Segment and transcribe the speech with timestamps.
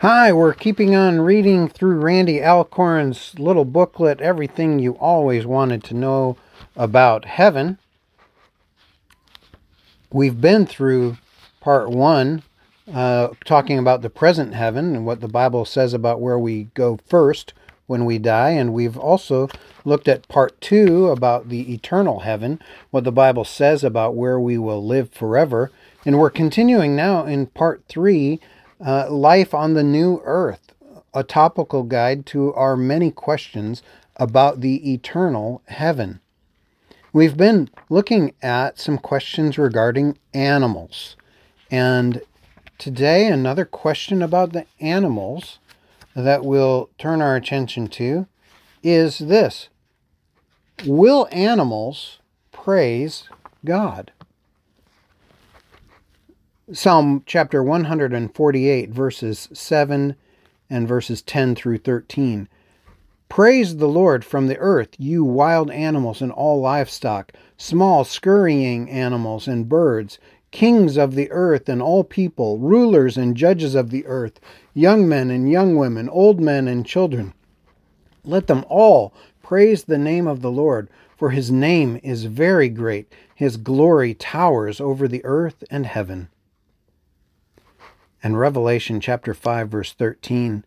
[0.00, 5.94] Hi, we're keeping on reading through Randy Alcorn's little booklet, Everything You Always Wanted to
[5.94, 6.36] Know
[6.76, 7.78] About Heaven.
[10.12, 11.16] We've been through
[11.62, 12.42] part one,
[12.92, 16.98] uh, talking about the present heaven and what the Bible says about where we go
[17.06, 17.54] first
[17.86, 18.50] when we die.
[18.50, 19.48] And we've also
[19.86, 22.60] looked at part two about the eternal heaven,
[22.90, 25.70] what the Bible says about where we will live forever.
[26.04, 28.40] And we're continuing now in part three
[28.84, 30.72] uh, Life on the New Earth,
[31.14, 33.82] a topical guide to our many questions
[34.16, 36.20] about the eternal heaven.
[37.12, 41.16] We've been looking at some questions regarding animals.
[41.70, 42.20] And
[42.78, 45.58] today, another question about the animals
[46.14, 48.26] that we'll turn our attention to
[48.82, 49.68] is this
[50.84, 52.18] Will animals
[52.52, 53.28] praise
[53.64, 54.12] God?
[56.72, 60.16] Psalm chapter 148, verses 7
[60.68, 62.48] and verses 10 through 13.
[63.28, 69.46] Praise the Lord from the earth, you wild animals and all livestock, small scurrying animals
[69.46, 70.18] and birds,
[70.50, 74.40] kings of the earth and all people, rulers and judges of the earth,
[74.74, 77.32] young men and young women, old men and children.
[78.24, 83.06] Let them all praise the name of the Lord, for his name is very great.
[83.36, 86.28] His glory towers over the earth and heaven.
[88.22, 90.64] And Revelation chapter 5 verse 13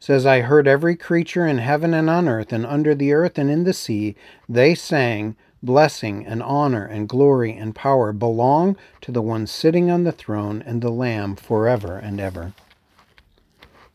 [0.00, 3.50] says, I heard every creature in heaven and on earth and under the earth and
[3.50, 4.14] in the sea,
[4.48, 10.04] they sang, Blessing and honor and glory and power belong to the one sitting on
[10.04, 12.52] the throne and the Lamb forever and ever.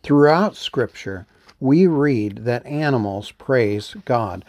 [0.02, 1.26] Throughout Scripture,
[1.62, 4.44] we read that animals praise God.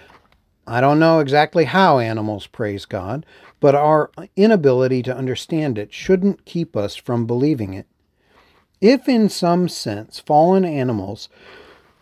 [0.66, 3.24] I don't know exactly how animals praise God,
[3.60, 7.86] but our inability to understand it shouldn't keep us from believing it.
[8.84, 11.30] If, in some sense, fallen animals,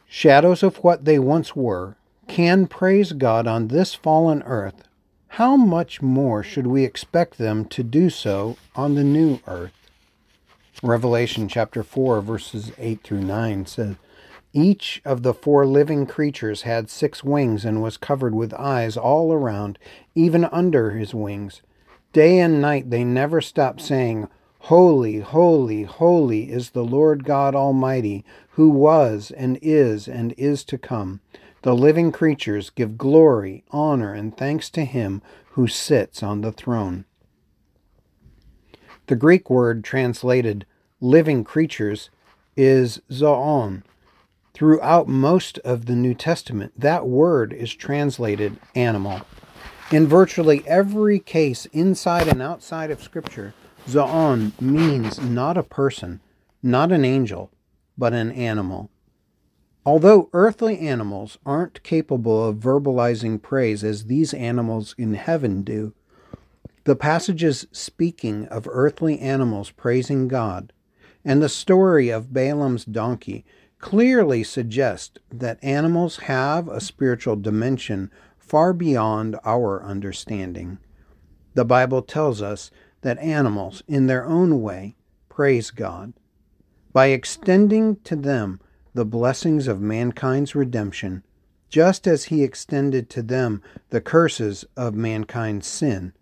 [0.08, 1.94] shadows of what they once were,
[2.26, 4.82] can praise God on this fallen earth,
[5.28, 9.70] how much more should we expect them to do so on the new earth?
[10.82, 13.94] Revelation chapter 4, verses 8 through 9 says,
[14.52, 19.32] Each of the four living creatures had six wings and was covered with eyes all
[19.32, 19.78] around,
[20.16, 21.62] even under his wings.
[22.12, 24.26] Day and night they never stopped saying,
[24.66, 30.78] Holy, holy, holy is the Lord God Almighty, who was and is and is to
[30.78, 31.18] come.
[31.62, 35.20] The living creatures give glory, honor, and thanks to him
[35.54, 37.06] who sits on the throne.
[39.08, 40.64] The Greek word translated
[41.00, 42.10] living creatures
[42.56, 43.82] is zoon.
[44.54, 49.22] Throughout most of the New Testament, that word is translated animal.
[49.90, 53.54] In virtually every case inside and outside of Scripture,
[53.88, 56.20] Zoon means not a person,
[56.62, 57.50] not an angel,
[57.98, 58.90] but an animal.
[59.84, 65.92] Although earthly animals aren't capable of verbalizing praise as these animals in heaven do,
[66.84, 70.72] the passages speaking of earthly animals praising God
[71.24, 73.44] and the story of Balaam's donkey
[73.78, 80.78] clearly suggest that animals have a spiritual dimension far beyond our understanding.
[81.54, 82.70] The Bible tells us
[83.02, 84.96] that animals, in their own way,
[85.28, 86.12] praise God.
[86.92, 88.60] By extending to them
[88.94, 91.22] the blessings of mankind's redemption,
[91.68, 96.12] just as He extended to them the curses of mankind's sin,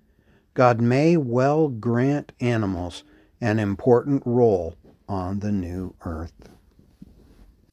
[0.54, 3.04] God may well grant animals
[3.40, 4.76] an important role
[5.08, 6.50] on the new earth.